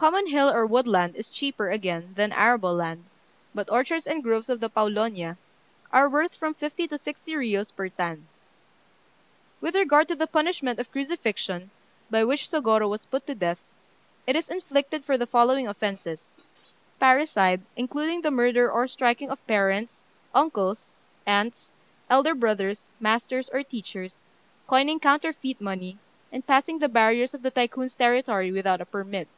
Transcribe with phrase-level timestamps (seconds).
[0.00, 3.04] Common hill or wood land is cheaper, again, than arable land;
[3.54, 5.36] but orchards and groves of the Pawlonia
[5.92, 8.26] are worth from fifty to sixty riyos per tan.
[9.60, 11.70] With regard to the punishment of crucifixion,
[12.10, 13.58] by which Sôgorô was put to death,
[14.26, 16.24] it is inflicted for the following offences:
[16.98, 20.00] parricide (including the murder or striking of parents,
[20.34, 20.94] uncles,
[21.26, 21.72] aunts,
[22.08, 24.16] elder brothers, masters, or teachers)
[24.66, 25.98] coining counterfeit money,
[26.32, 29.28] and passing the barriers of the Tycoon's territory without a permit.